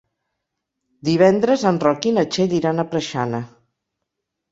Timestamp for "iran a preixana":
2.61-3.43